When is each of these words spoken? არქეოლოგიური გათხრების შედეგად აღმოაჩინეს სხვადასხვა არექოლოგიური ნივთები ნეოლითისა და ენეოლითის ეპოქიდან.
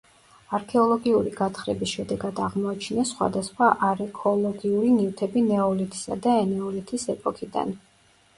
არქეოლოგიური 0.57 1.33
გათხრების 1.41 1.91
შედეგად 1.97 2.41
აღმოაჩინეს 2.45 3.11
სხვადასხვა 3.13 3.67
არექოლოგიური 3.89 4.91
ნივთები 4.95 5.45
ნეოლითისა 5.51 6.19
და 6.25 6.35
ენეოლითის 6.47 7.07
ეპოქიდან. 7.17 7.79